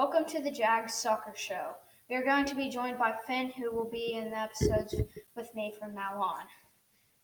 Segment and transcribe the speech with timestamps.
[0.00, 1.72] Welcome to the Jags Soccer Show.
[2.08, 4.94] We are going to be joined by Finn, who will be in the episodes
[5.36, 6.46] with me from now on.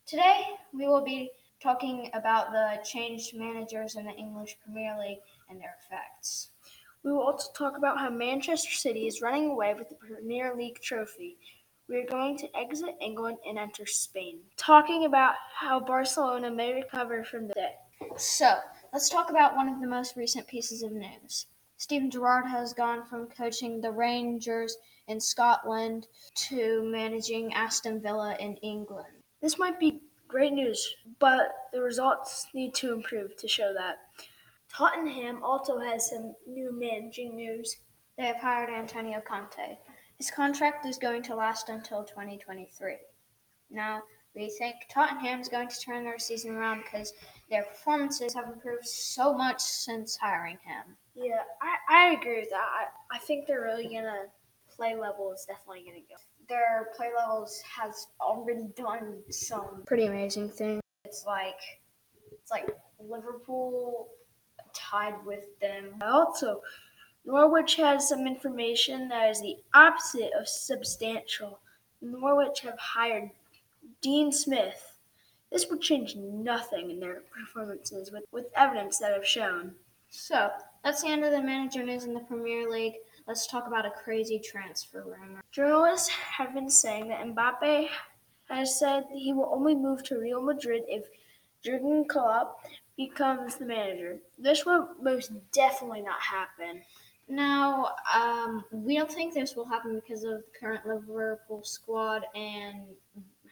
[0.07, 0.43] Today,
[0.75, 5.75] we will be talking about the changed managers in the English Premier League and their
[5.83, 6.51] effects.
[7.03, 10.79] We will also talk about how Manchester City is running away with the Premier League
[10.83, 11.39] trophy.
[11.89, 17.25] We are going to exit England and enter Spain, talking about how Barcelona may recover
[17.25, 17.79] from the debt.
[18.19, 18.59] So,
[18.93, 21.47] let's talk about one of the most recent pieces of news.
[21.79, 28.57] Steven Gerrard has gone from coaching the Rangers in Scotland to managing Aston Villa in
[28.57, 29.23] England.
[29.43, 33.99] This might be great news, but the results need to improve to show that.
[34.69, 37.77] Tottenham also has some new managing news.
[38.17, 39.79] They have hired Antonio Conte.
[40.17, 42.97] His contract is going to last until 2023.
[43.71, 44.03] Now,
[44.35, 47.13] we think Tottenham is going to turn their season around because
[47.51, 50.97] their performances have improved so much since hiring him.
[51.17, 52.57] Yeah, I, I agree with that.
[52.59, 54.25] I, I think they're really gonna
[54.69, 56.17] play level is definitely gonna go.
[56.49, 60.83] Their play levels has already done some pretty amazing things.
[61.05, 61.61] It's like
[62.31, 62.69] it's like
[63.01, 64.09] Liverpool
[64.75, 65.95] tied with them.
[66.03, 66.61] Also,
[67.25, 71.59] Norwich has some information that is the opposite of substantial.
[72.01, 73.31] Norwich have hired
[74.03, 74.93] Dean Smith.
[75.51, 79.75] This would change nothing in their performances with, with evidence that have shown.
[80.17, 80.49] So
[80.83, 82.95] that's the end of the manager news in the Premier League.
[83.29, 85.43] Let's talk about a crazy transfer rumor.
[85.53, 87.89] Journalists have been saying that Mbappe
[88.49, 91.05] has said he will only move to Real Madrid if
[91.63, 92.61] Jurgen Klopp
[92.97, 94.19] becomes the manager.
[94.39, 96.83] This will most definitely not happen.
[97.29, 102.85] Now, um, we don't think this will happen because of the current Liverpool squad and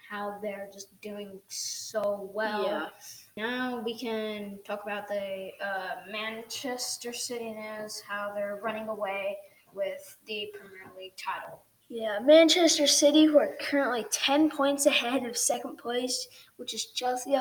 [0.09, 2.65] how they're just doing so well.
[2.65, 2.89] Yeah.
[3.37, 9.39] Now we can talk about the uh, Manchester City news, how they're running away
[9.73, 11.61] with the Premier League title.
[11.89, 17.37] Yeah, Manchester City, who are currently 10 points ahead of second place, which is Chelsea.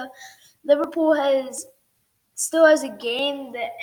[0.65, 1.67] Liverpool has
[2.33, 3.73] still has a game that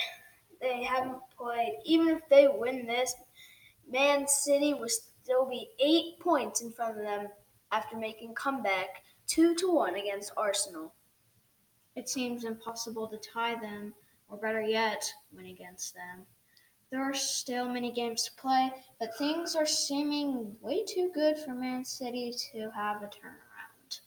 [0.59, 1.77] they haven't played.
[1.85, 3.15] Even if they win this,
[3.89, 7.29] Man City will still be eight points in front of them
[7.71, 10.93] after making comeback two to one against Arsenal.
[12.01, 13.93] It seems impossible to tie them,
[14.27, 16.25] or better yet, win against them.
[16.89, 21.53] There are still many games to play, but things are seeming way too good for
[21.53, 23.99] Man City to have a turnaround.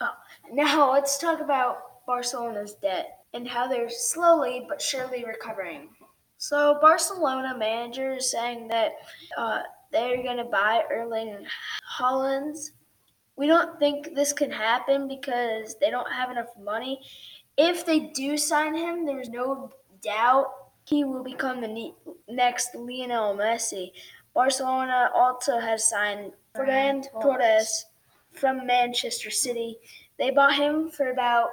[0.00, 0.14] Oh,
[0.52, 5.88] now let's talk about Barcelona's debt and how they're slowly but surely recovering.
[6.38, 8.92] So, Barcelona manager is saying that
[9.36, 11.44] uh, they're going to buy Erling
[11.98, 12.74] Haaland's
[13.34, 17.00] We don't think this can happen because they don't have enough money.
[17.56, 19.70] If they do sign him, there's no
[20.02, 20.46] doubt
[20.84, 21.94] he will become the ne-
[22.28, 23.92] next Lionel Messi.
[24.34, 27.86] Barcelona also has signed Ferran Torres
[28.32, 29.78] from Manchester City.
[30.18, 31.50] They bought him for about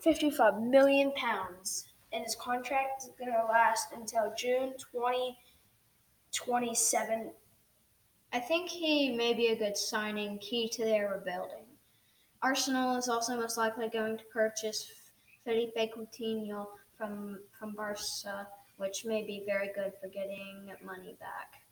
[0.00, 7.30] 55 million pounds, and his contract is going to last until June 2027.
[8.32, 11.66] I think he may be a good signing, key to their rebuilding.
[12.42, 14.90] Arsenal is also most likely going to purchase
[15.44, 16.66] Philippe Coutinho
[16.96, 21.62] from from Barca, which may be very good for getting money back.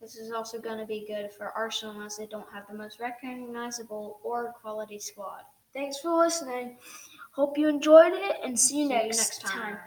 [0.00, 2.98] This is also going to be good for Arsenal as they don't have the most
[2.98, 5.42] recognizable or quality squad.
[5.72, 6.76] Thanks for listening.
[7.32, 9.76] Hope you enjoyed it and see you, See next, you next time.
[9.76, 9.78] time.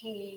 [0.00, 0.30] He